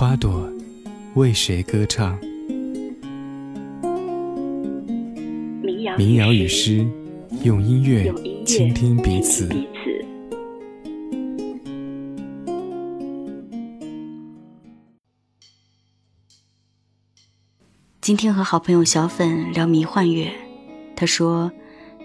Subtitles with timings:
[0.00, 0.50] 花朵
[1.14, 2.18] 为谁歌唱？
[5.98, 6.88] 民谣与诗，
[7.42, 8.10] 用音乐
[8.46, 9.46] 倾听彼此。
[18.00, 20.32] 今天和好朋友小粉聊迷幻乐，
[20.96, 21.52] 他说。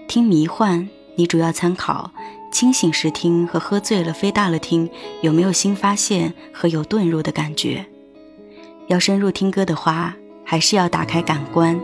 [0.08, 2.12] 听迷幻，你主要参考
[2.56, 7.86] 清醒时听和喝醉了飞大了听有没有新发现和有遁入的感觉。
[8.88, 11.78] 要深入听歌的话，还是要打开感官。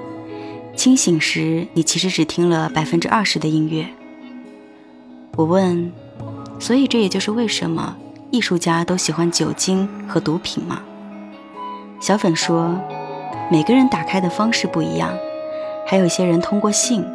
[0.73, 3.86] 清醒时，你其实只听了百分之二十的音乐。
[5.36, 5.92] 我问，
[6.58, 7.94] 所以这也就是为什么
[8.31, 10.81] 艺术家都喜欢酒精和毒品吗？
[11.99, 12.80] 小粉说，
[13.52, 15.14] 每个人打开的方式不一样，
[15.86, 17.05] 还有些人通过性。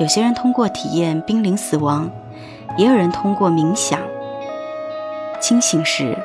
[0.00, 2.10] 有些人通过体验濒临死亡，
[2.76, 3.98] 也有人通过冥想。
[5.40, 6.16] 清醒时，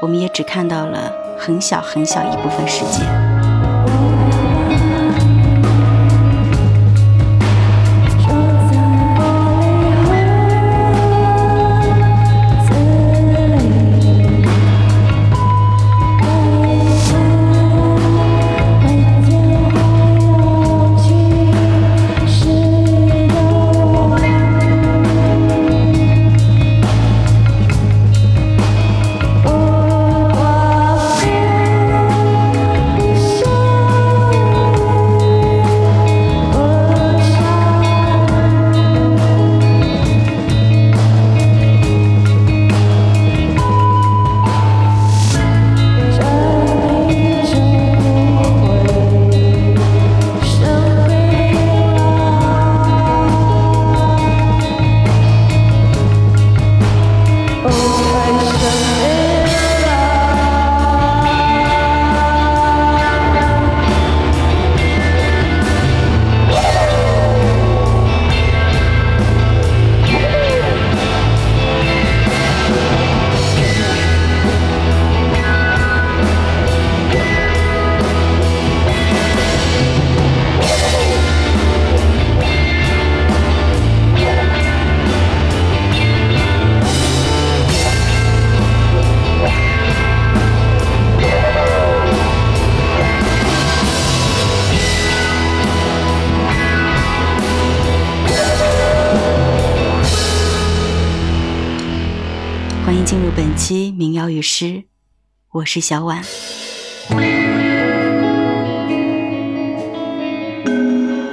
[0.00, 3.29] 我们也只看到了很小很小一部分世界。
[104.60, 104.84] 之，
[105.52, 106.22] 我是小婉。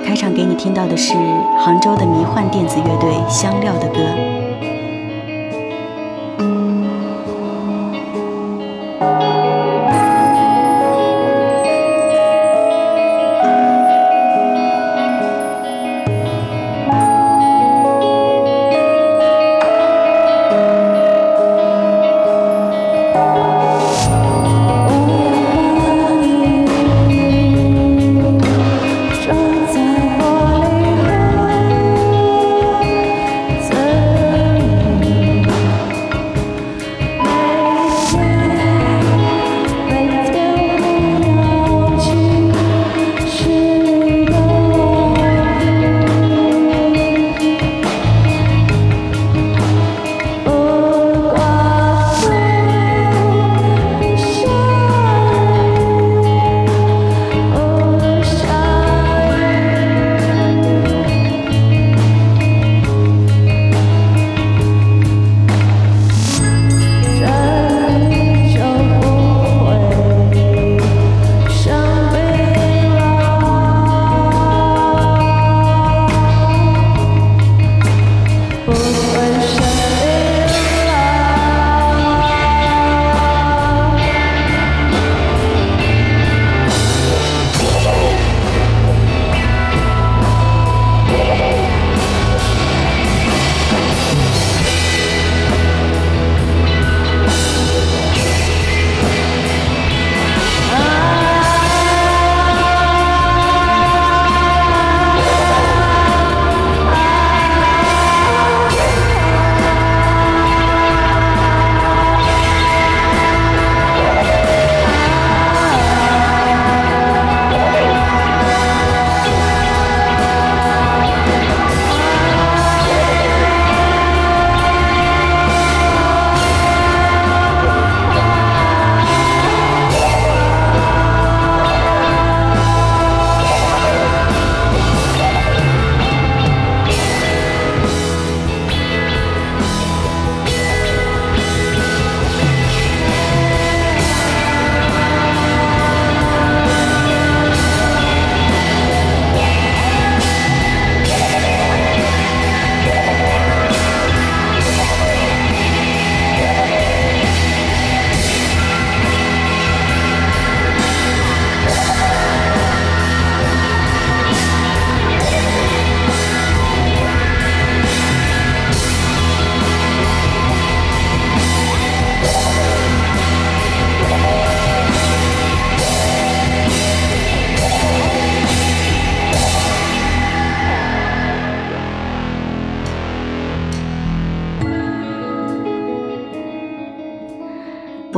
[0.05, 1.13] 开场给你听到的是
[1.59, 4.36] 杭州的迷幻电子乐队香料的歌。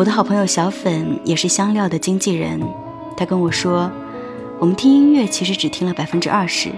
[0.10, 2.60] 我的好朋友小粉也是香料的经纪人，
[3.16, 3.92] 他跟我说，
[4.58, 6.72] 我们听音乐其实只听了百分之二十，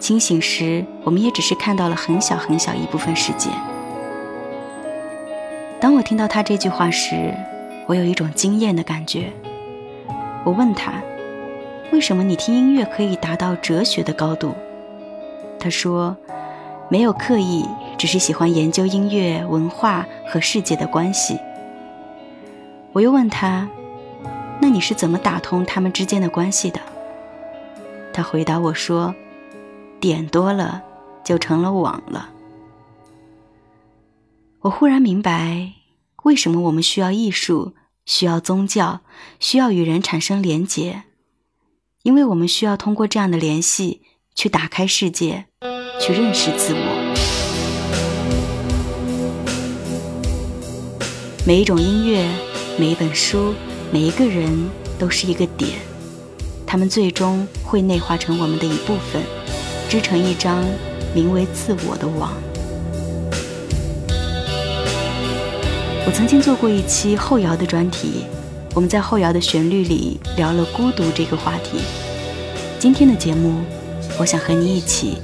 [0.00, 3.48] 清醒时我们也只是看到了很小很小一部分世界。
[5.78, 7.32] 当我听到他这句话时，
[7.86, 9.32] 我有一种惊艳的感觉。
[10.42, 10.94] 我问他，
[11.92, 14.52] 为什么你听音乐可以达到哲学的高度？
[15.60, 16.16] 他说，
[16.88, 17.64] 没有刻意，
[17.96, 21.38] 只是喜欢研究音乐、文化和世界的关系。
[22.98, 23.70] 我又问他
[24.60, 26.80] ：“那你是怎么打通他们之间的关系的？”
[28.12, 29.14] 他回答我说
[30.02, 30.82] ：“点多了，
[31.22, 32.30] 就成了网了。”
[34.62, 35.74] 我忽然明白，
[36.24, 37.74] 为什么我们需要艺术，
[38.04, 39.02] 需要宗教，
[39.38, 41.04] 需要与人产生连结，
[42.02, 44.02] 因为我们需要通过这样的联系
[44.34, 45.44] 去打开世界，
[46.00, 47.04] 去认识自我。
[51.46, 52.47] 每一种音乐。
[52.80, 53.54] 每一本书，
[53.90, 54.48] 每一个人
[55.00, 55.80] 都是一个点，
[56.64, 59.20] 他们最终会内化成我们的一部分，
[59.88, 60.64] 织成一张
[61.12, 62.34] 名为自我的网。
[66.06, 68.26] 我曾经做过一期后摇的专题，
[68.76, 71.80] 我们在后摇的旋律里聊了孤独这个话题。
[72.78, 73.60] 今天的节目，
[74.20, 75.18] 我想和你一起，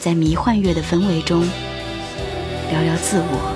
[0.00, 1.40] 在迷幻乐的氛围中，
[2.70, 3.51] 聊聊自我。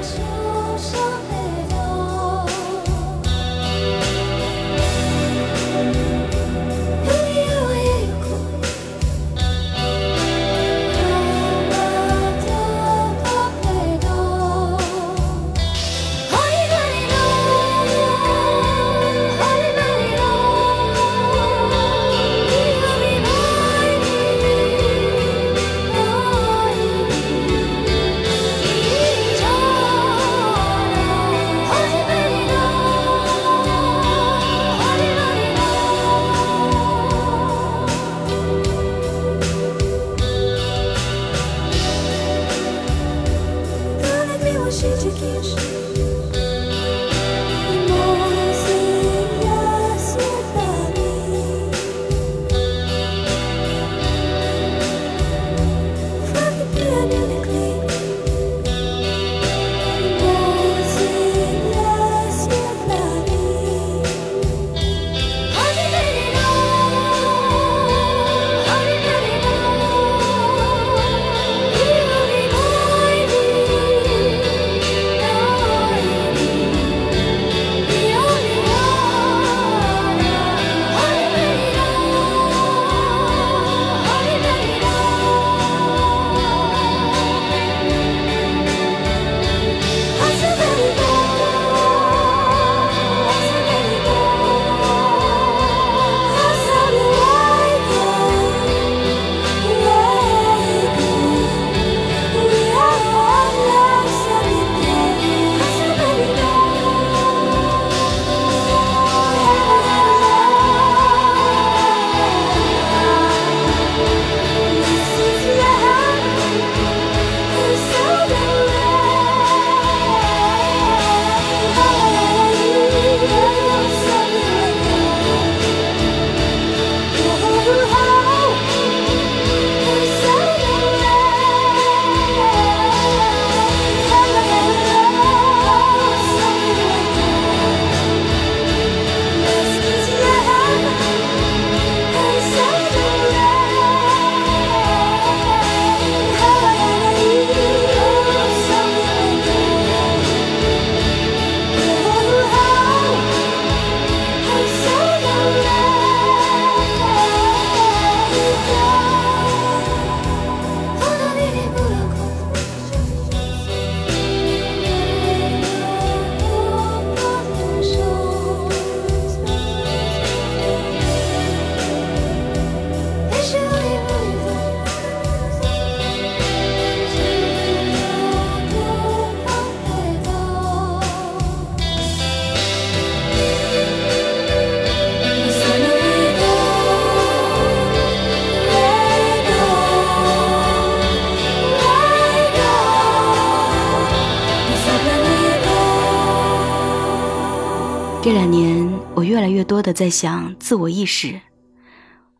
[199.96, 201.40] 在想自我意识，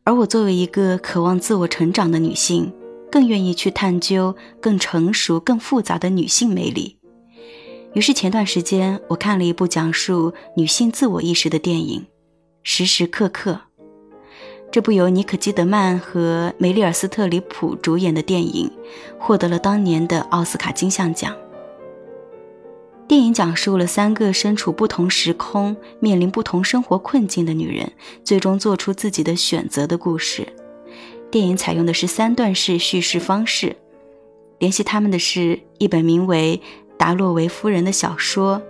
[0.05, 2.71] 而我作为一个渴望自我成长的女性，
[3.11, 6.99] 更愿意去探究更成熟、更复杂的女性魅力。
[7.95, 12.01] 于是前段时间我看了一部讲述女性自我意识的电影
[12.63, 13.53] 《时时刻刻》。
[14.71, 18.71] 这部由妮可基德曼和梅丽尔·斯特里普主演的电影，
[19.19, 21.35] 获得了当年的奥斯卡金像奖。
[23.09, 27.93] 电影讲述了三个身处不同时空、面临不同生活困境的女人，
[28.25, 30.47] 最终做出自己的选择的故事。
[31.31, 33.77] 电影采用的是三段式叙事方式，
[34.59, 36.61] 联系他们的是一本名为。
[36.99, 38.63] 达洛维夫人的小说，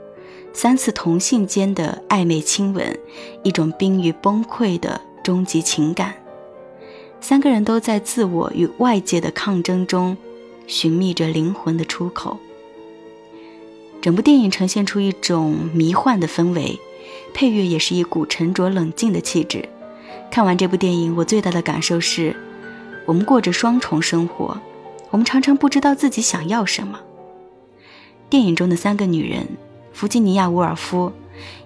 [0.52, 2.99] 三次同性间的暧昧亲吻，
[3.45, 6.12] 一种濒于崩溃的终极情感。
[7.21, 10.16] 三个人都在自我与外界的抗争中，
[10.66, 12.37] 寻觅着灵魂的出口。
[14.07, 16.79] 整部电影呈现出一种迷幻的氛围，
[17.35, 19.69] 配乐也是一股沉着冷静的气质。
[20.31, 22.37] 看完这部电影，我最大的感受是，
[23.05, 24.57] 我们过着双重生活，
[25.11, 27.01] 我们常常不知道自己想要什么。
[28.31, 29.45] 电影中的三个女人，
[29.93, 31.11] 弗吉尼亚·伍尔夫，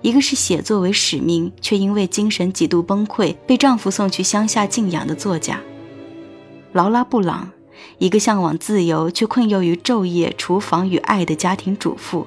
[0.01, 5.57] 一个是写作为使命，却因为精神几度崩溃被丈夫送去乡下静养的作家；
[6.73, 7.51] 劳拉·布朗，
[7.99, 12.27] 一个向往自由却困囿于昼夜厨房与爱的家庭主妇；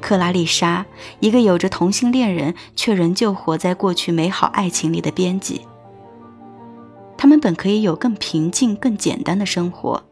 [0.00, 0.86] 克拉丽莎，
[1.20, 5.62] 一个有着同性恋人却仍旧活在过去美好爱情里的编辑。
[7.16, 10.02] 他们本可以有更平静、更简单的生活。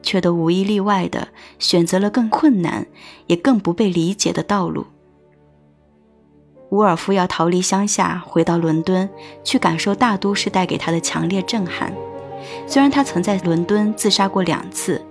[0.00, 2.86] 却都无一例外地选择了更困难，
[3.26, 4.86] 也更不被理解的道路。
[6.70, 9.10] 伍尔夫要逃离乡下，回到伦敦，
[9.42, 11.92] 去感受大都市带给他的强烈震撼。
[12.66, 15.04] 虽然她曾在伦敦自杀过两次。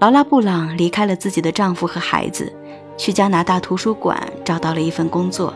[0.00, 2.52] 劳拉·布朗离开了自己的丈夫和孩子，
[2.96, 5.52] 去加拿大图书馆找到了一份工作。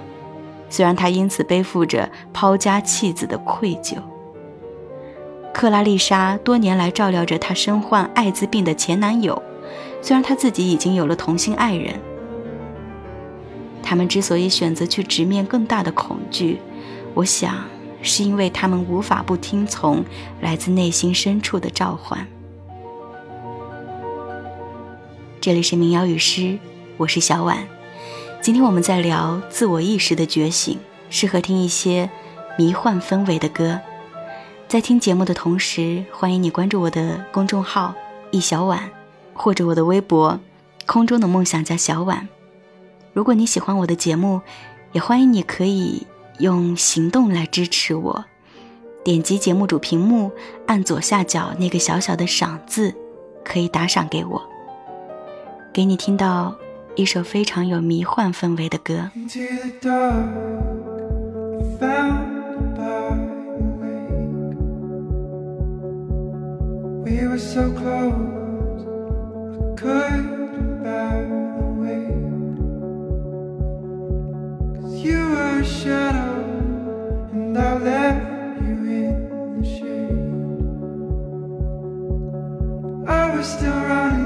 [0.69, 3.97] 虽然她因此背负着抛家弃子的愧疚。
[5.53, 9.41] 克拉丽莎多年来照料着她身患艾滋病的前男友，
[10.01, 11.95] 虽然她自己已经有了同性爱人。
[13.83, 16.59] 他们之所以选择去直面更大的恐惧，
[17.15, 17.55] 我想
[18.03, 20.05] 是因为他们无法不听从
[20.41, 22.27] 来自内心深处的召唤。
[25.41, 26.59] 这里是民谣与诗，
[26.97, 27.67] 我是小婉。
[28.41, 30.79] 今天我们在聊自我意识的觉醒，
[31.11, 32.11] 适合听一些
[32.59, 33.81] 迷幻氛围的歌。
[34.69, 37.95] 在听节目的同时，欢迎你关注我的公众号
[38.33, 38.91] “一小婉”，
[39.35, 40.41] 或者我的微博
[40.87, 42.29] “空中的梦想家小婉”。
[43.13, 44.41] 如果你喜欢我的节目，
[44.93, 46.07] 也欢迎你可以
[46.39, 48.25] 用行动来支持我。
[49.05, 50.31] 点击节目主屏幕，
[50.67, 52.95] 按左下角那个小小的赏字，
[53.45, 54.41] 可以打赏给我，
[55.73, 56.55] 给你听到
[56.95, 59.11] 一首非常有迷幻氛围的歌。
[75.05, 75.52] You were
[83.43, 84.22] still running.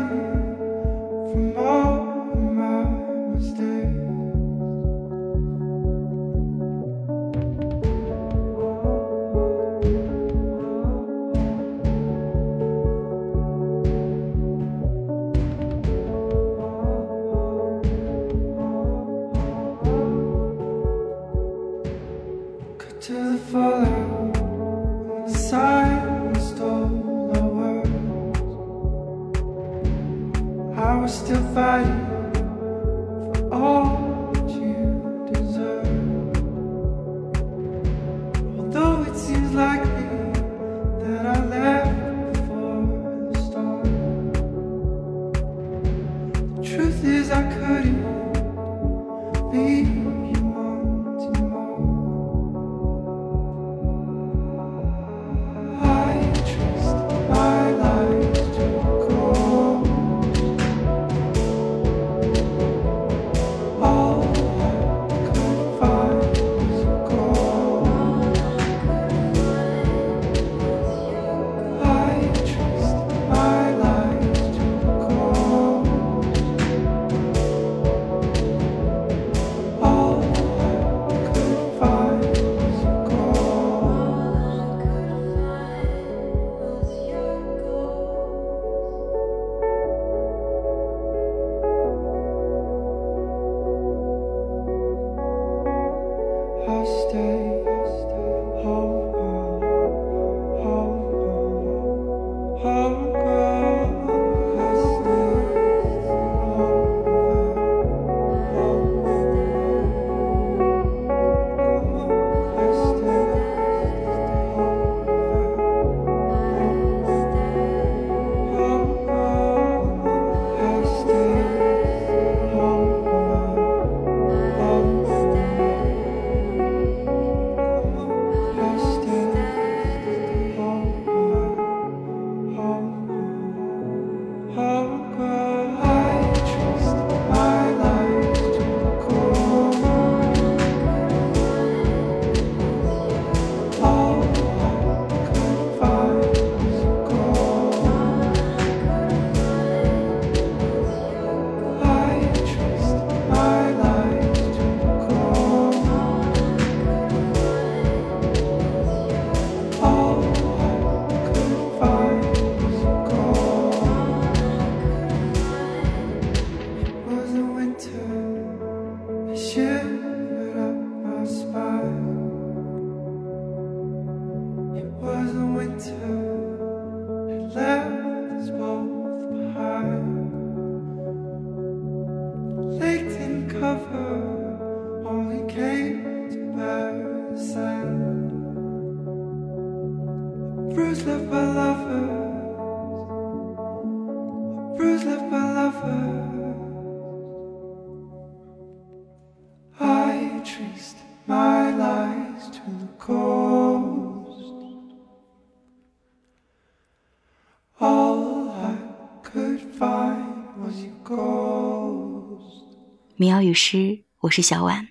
[213.18, 214.88] 民谣与诗，我是小婉。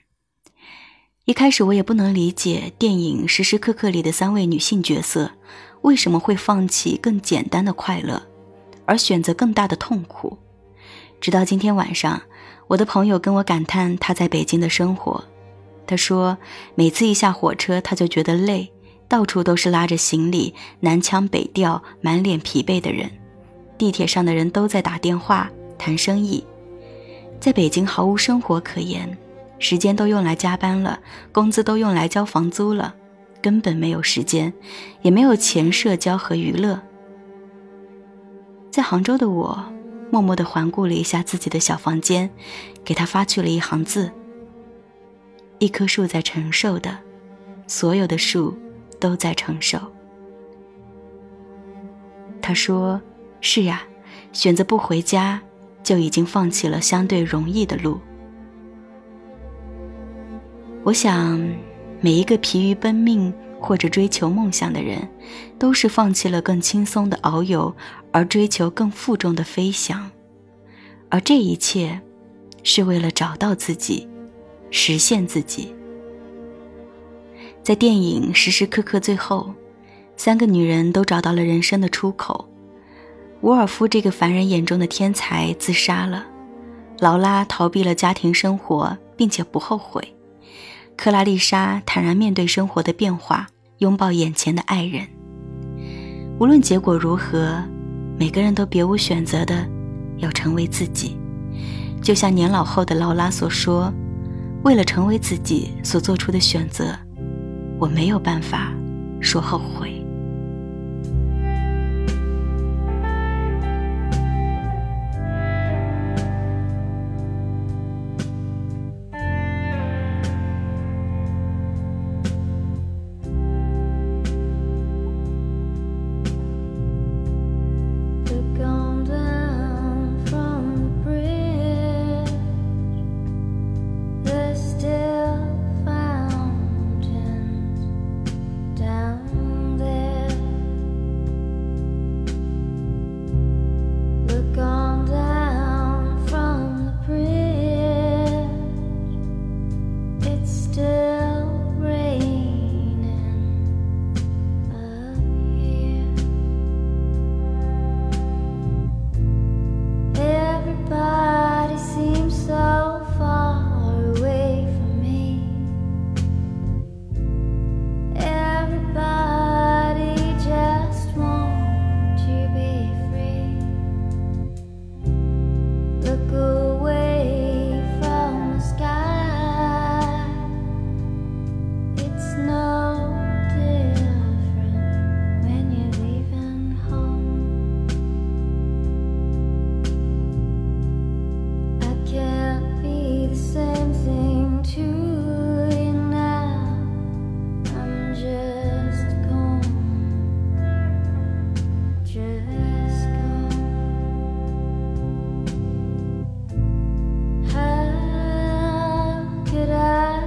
[1.25, 5.29] 一开始我也不能理解电影时时刻刻里的三位女性角色
[5.81, 8.19] 为什么会放弃更简单的快乐，
[8.87, 10.39] 而选择更大的痛苦。
[11.21, 12.19] 直到今天晚上，
[12.65, 15.23] 我的朋友跟我感叹他在北京的生活。
[15.85, 16.35] 他说，
[16.73, 18.71] 每次一下火车他就觉得累，
[19.07, 23.07] 到处都是拉着行李、南腔北调、满脸疲惫的人。
[23.77, 26.43] 地铁上的人都在打电话谈生意。
[27.45, 29.15] 在北京毫无生活可言，
[29.59, 30.99] 时间都用来加班了，
[31.31, 32.95] 工资都用来交房租了，
[33.39, 34.51] 根本没有时间，
[35.03, 36.81] 也没有钱社交和娱乐。
[38.71, 39.63] 在杭州的我，
[40.09, 42.27] 默默地环顾了一下自己的小房间，
[42.83, 44.11] 给他发去了一行字：
[45.59, 46.97] 一棵树在承受的，
[47.67, 48.57] 所有的树
[48.99, 49.77] 都在承受。
[52.41, 52.99] 他说
[53.39, 53.83] ：“是呀，
[54.33, 55.39] 选择不回家。”
[55.85, 57.99] 就已经放弃了相对容易的路。
[60.83, 61.39] 我想，
[62.01, 65.07] 每一个疲于奔命或者追求梦想的人，
[65.59, 67.73] 都是放弃了更轻松的遨游，
[68.11, 70.09] 而追求更负重的飞翔。
[71.09, 72.01] 而这一切，
[72.63, 74.07] 是为了找到自己，
[74.71, 75.73] 实现自己。
[77.61, 79.53] 在电影时时刻刻最后，
[80.17, 82.49] 三个女人都找到了人生的出口。
[83.45, 86.25] 伍尔夫这个凡人眼中的天才自杀了，
[86.97, 90.03] 劳拉逃避了家庭生活，并且不后悔。
[90.97, 93.45] 克拉丽莎坦然面对生活的变化，
[93.77, 95.05] 拥抱眼前的爱人。
[96.39, 97.63] 无论结果如何，
[98.17, 99.63] 每个人都别无选择的
[100.17, 101.15] 要成为自己。
[102.01, 103.93] 就像年老后的劳拉所说
[104.65, 106.97] ：“为了成为自己所做出的选择，
[107.77, 108.73] 我没有办法
[109.21, 109.91] 说后悔。”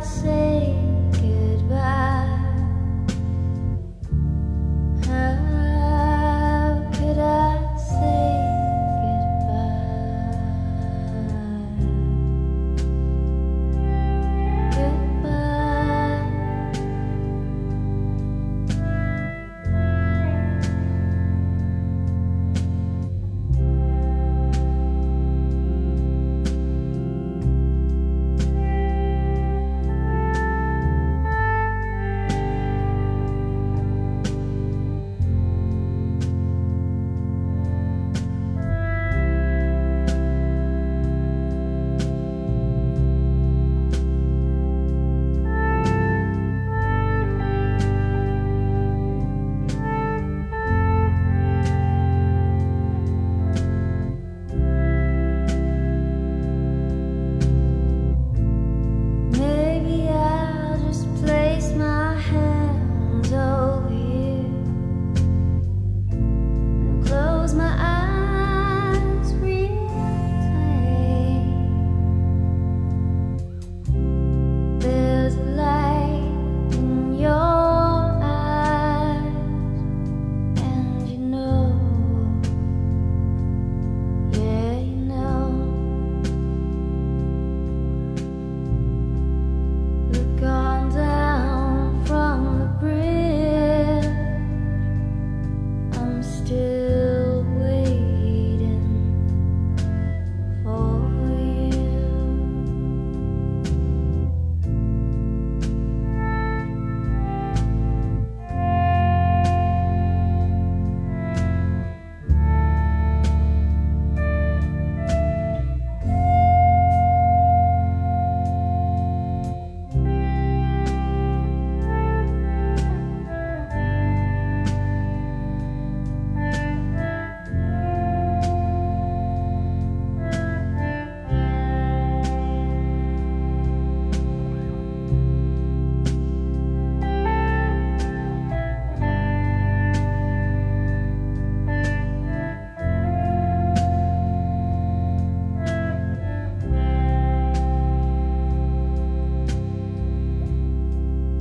[0.01, 0.88] say.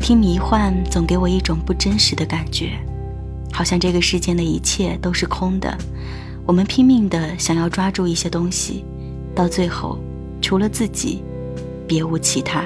[0.08, 2.80] 听迷幻总给我一种不真实的感觉，
[3.52, 5.78] 好像这个世间的一切都是空的。
[6.46, 8.86] 我们拼命的想要抓住一些东西，
[9.36, 10.00] 到最后，
[10.42, 11.22] 除了自己，
[11.86, 12.64] 别无其他。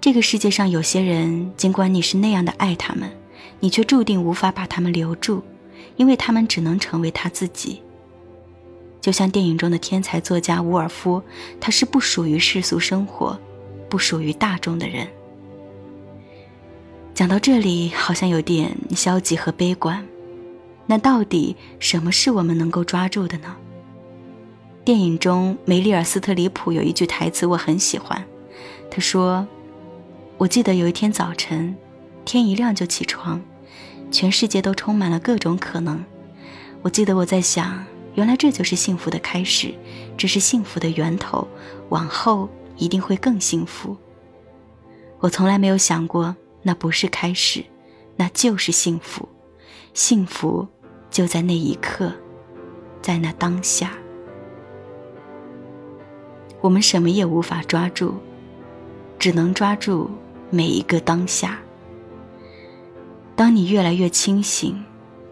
[0.00, 3.10] 这个世界上有些人，尽管你是那样的爱他们，
[3.58, 5.42] 你却注定无法把他们留住，
[5.96, 7.81] 因为他们只能成为他自己。
[9.02, 11.22] 就像电影中的天才作家伍尔夫，
[11.60, 13.38] 他是不属于世俗生活、
[13.90, 15.06] 不属于大众的人。
[17.12, 20.02] 讲到这里，好像有点消极和悲观。
[20.86, 23.54] 那到底什么是我们能够抓住的呢？
[24.84, 28.24] 电影中梅丽尔·斯特里普有一句台词我很喜欢，
[28.90, 29.46] 他说。
[30.38, 31.76] 我记得有一天早晨，
[32.24, 33.40] 天一亮就起床，
[34.10, 36.04] 全世界都充满了各种可能。
[36.80, 39.74] 我记得我在想，原来这就是幸福的开始，
[40.16, 41.46] 这是幸福的源头，
[41.88, 43.96] 往后一定会更幸福。
[45.18, 47.64] 我从来没有想过，那不是开始，
[48.16, 49.28] 那就是幸福。
[49.94, 50.66] 幸福
[51.10, 52.12] 就在那一刻，
[53.00, 53.92] 在那当下。
[56.60, 58.14] 我们什么也无法抓住，
[59.18, 60.10] 只能抓住。
[60.54, 61.58] 每一个当下，
[63.34, 64.84] 当你越来越清醒，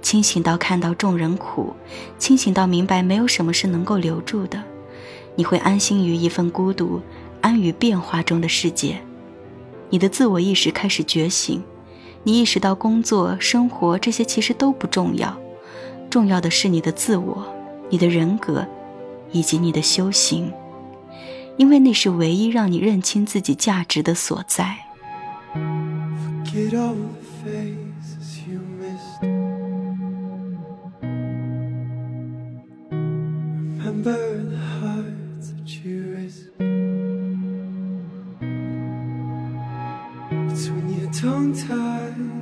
[0.03, 1.75] 清醒到看到众人苦，
[2.19, 4.63] 清醒到明白没有什么是能够留住的，
[5.37, 7.01] 你会安心于一份孤独，
[7.41, 9.01] 安于变化中的世界。
[9.91, 11.63] 你的自我意识开始觉醒，
[12.23, 15.37] 你意识到工作、生活这些其实都不重要，
[16.09, 17.47] 重要的是你的自我、
[17.89, 18.67] 你的人格，
[19.33, 20.53] 以及你的修行，
[21.57, 24.77] 因为那是唯一让你认清自己价值的所在。
[25.53, 26.95] Forget all
[27.45, 27.90] the
[33.83, 36.51] Remember the hearts that you risked.
[40.53, 42.40] It's when you don't tie,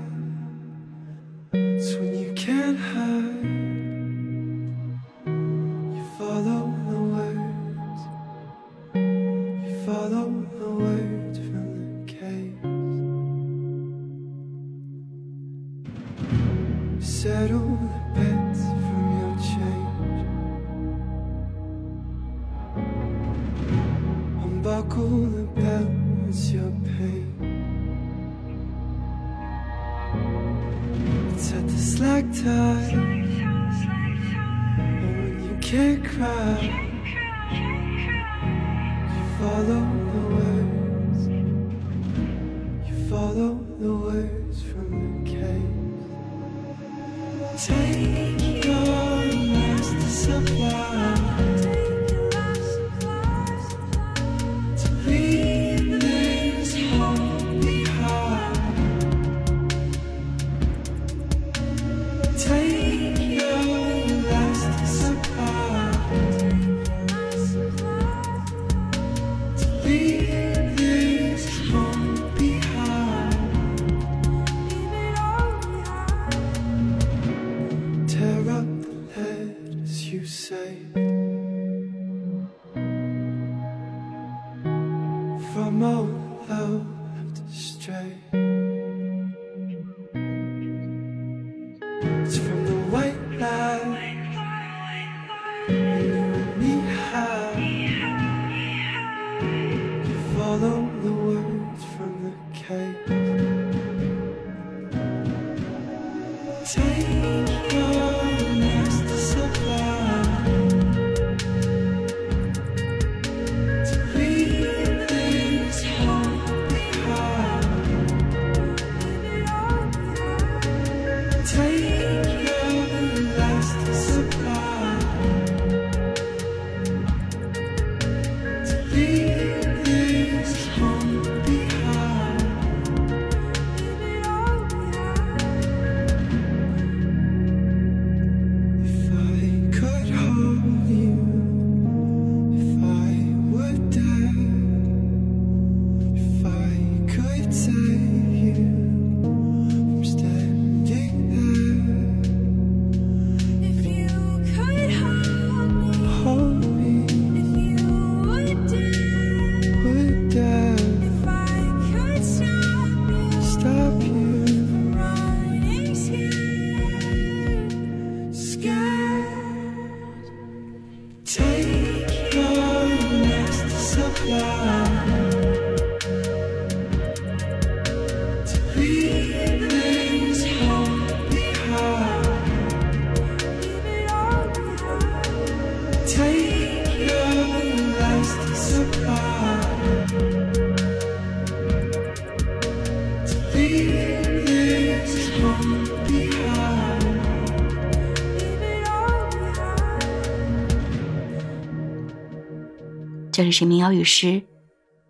[203.39, 204.43] 这里是民谣与诗，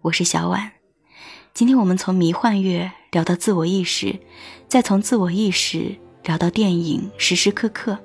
[0.02, 0.72] 我是小婉。
[1.54, 4.20] 今天我们从迷幻乐聊到自我意识，
[4.68, 7.98] 再从自我意识聊到电影，时时刻刻。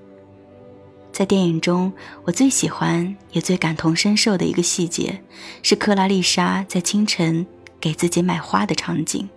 [1.11, 1.91] 在电影中，
[2.23, 5.21] 我最喜欢也最感同身受的一个细节，
[5.61, 7.45] 是克拉丽莎在清晨
[7.81, 9.27] 给自己买花的场景。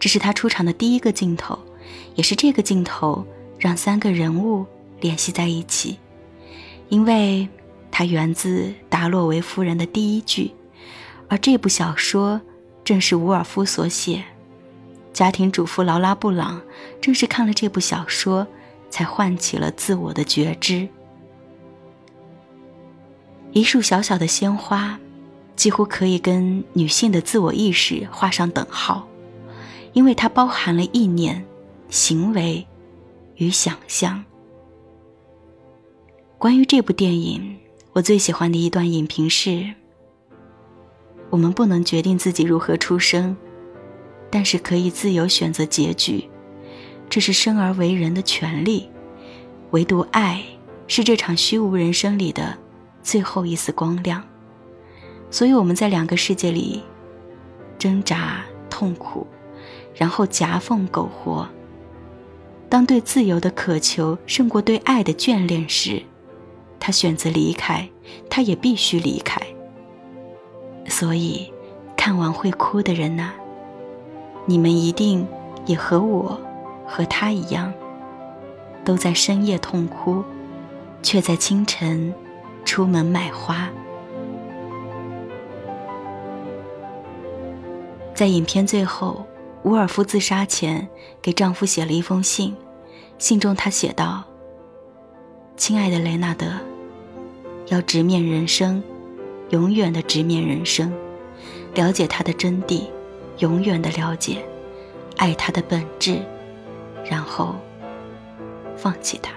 [0.00, 1.56] 这是她出场的第一个镜头，
[2.16, 3.24] 也是这个镜头
[3.56, 4.66] 让三个人物
[5.00, 5.96] 联系在一起，
[6.88, 7.48] 因为。
[7.92, 10.50] 它源自达洛维夫人的第一句，
[11.28, 12.40] 而这部小说
[12.82, 14.24] 正是伍尔夫所写。
[15.12, 16.62] 家庭主妇劳拉·布朗
[17.02, 18.46] 正是看了这部小说，
[18.88, 20.88] 才唤起了自我的觉知。
[23.52, 24.98] 一束小小的鲜花，
[25.54, 29.06] 几乎可以跟女性的自我意识画上等号，
[29.92, 31.44] 因为它包含了意念、
[31.90, 32.66] 行为
[33.36, 34.24] 与想象。
[36.38, 37.58] 关于这部电影。
[37.94, 39.66] 我最喜欢的一段影评是：
[41.28, 43.36] 我们不能决定自己如何出生，
[44.30, 46.26] 但是可以自由选择结局，
[47.10, 48.88] 这是生而为人的权利。
[49.72, 50.42] 唯独爱
[50.86, 52.56] 是这场虚无人生里的
[53.02, 54.24] 最后一丝光亮。
[55.30, 56.82] 所以我们在两个世界里
[57.78, 59.26] 挣扎痛苦，
[59.94, 61.46] 然后夹缝苟活。
[62.70, 66.02] 当对自由的渴求胜过对爱的眷恋时。
[66.84, 67.88] 他选择离开，
[68.28, 69.40] 他也必须离开。
[70.88, 71.48] 所以，
[71.96, 73.30] 看完会哭的人呐，
[74.46, 75.24] 你们一定
[75.64, 76.40] 也和我，
[76.84, 77.72] 和他一样，
[78.84, 80.24] 都在深夜痛哭，
[81.04, 82.12] 却在清晨
[82.64, 83.70] 出门买花。
[88.12, 89.24] 在影片最后，
[89.62, 90.88] 伍尔夫自杀前
[91.22, 92.56] 给丈夫写了一封信，
[93.18, 94.24] 信中他写道
[95.56, 96.46] ：“亲爱的雷纳德。”
[97.68, 98.82] 要直面人生，
[99.50, 100.92] 永远的直面人生，
[101.74, 102.82] 了解它的真谛，
[103.38, 104.44] 永远的了解，
[105.16, 106.20] 爱它的本质，
[107.08, 107.54] 然后
[108.76, 109.32] 放弃它。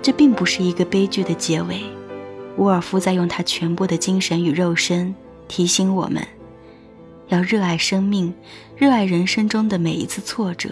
[0.00, 1.80] 这并不是一个悲剧的结尾。
[2.56, 5.14] 沃尔夫在用他全部的精神与肉身
[5.48, 6.26] 提醒我们：
[7.28, 8.34] 要热爱生命，
[8.76, 10.68] 热爱人生中的每一次挫折，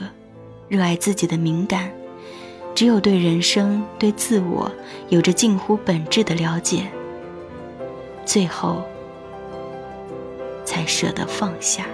[0.68, 1.90] 热爱自己的敏感。
[2.80, 4.72] 只有对人生、对自我
[5.10, 6.90] 有着近乎本质的了解，
[8.24, 8.82] 最后
[10.64, 11.84] 才舍得放下。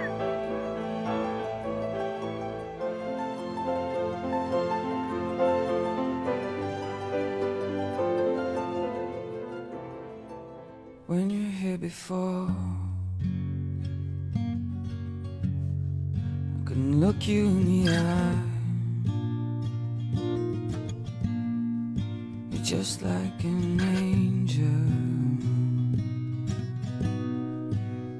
[22.67, 24.65] Just like an angel.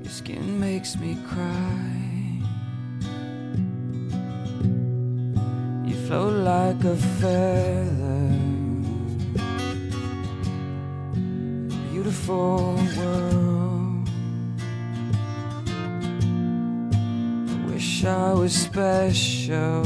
[0.02, 1.92] Your skin makes me cry.
[5.86, 8.30] You float like a feather.
[11.92, 14.10] Beautiful world.
[17.52, 19.84] I wish I was special.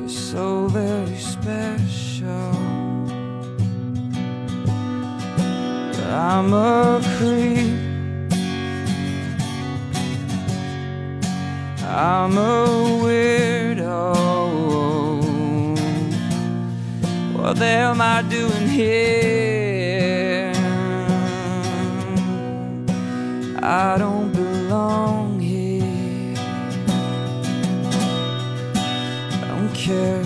[0.00, 0.87] You're so very
[1.18, 2.54] special.
[6.10, 7.78] I'm a creep.
[11.84, 12.66] I'm a
[13.02, 14.14] weirdo.
[17.34, 20.52] What the hell am I doing here?
[23.60, 26.36] I don't belong here.
[29.42, 30.17] I don't care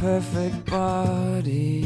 [0.00, 1.84] perfect body.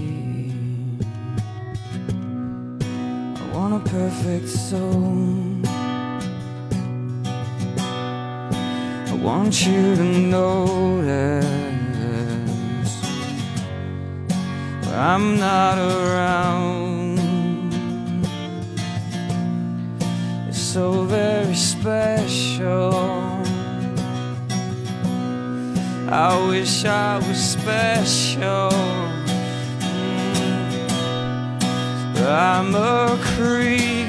[3.36, 5.56] I want a perfect soul.
[9.06, 11.46] I want you to notice
[14.84, 17.18] when I'm not around.
[20.48, 23.21] It's so very special
[26.46, 28.68] wish I was special.
[32.20, 34.08] I'm a creep.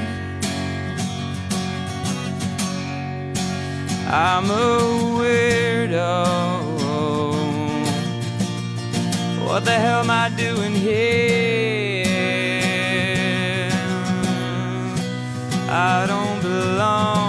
[4.11, 4.79] I'm a
[5.17, 6.43] weirdo.
[9.45, 12.03] What the hell am I doing here?
[15.69, 17.22] I don't belong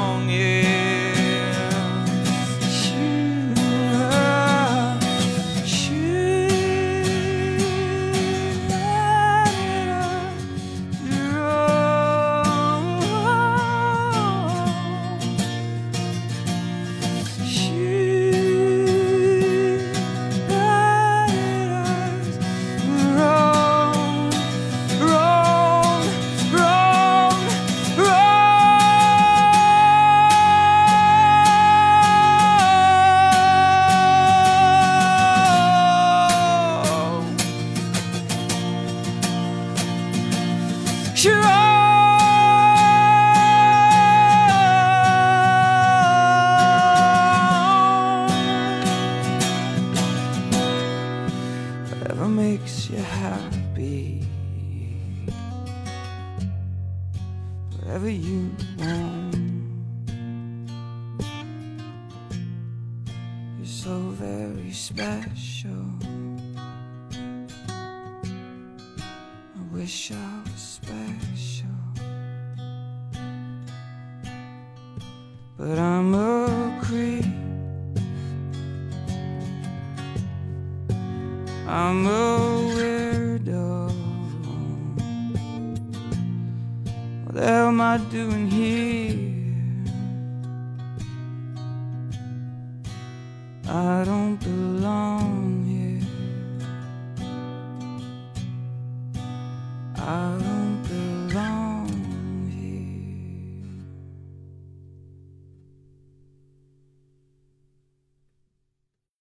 [41.25, 41.84] picture of